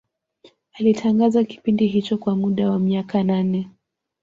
Alitangaza 0.73 1.43
kipindi 1.43 1.87
hicho 1.87 2.17
kwa 2.17 2.35
muda 2.35 2.71
wa 2.71 2.79
miaka 2.79 3.23
nane 3.23 3.69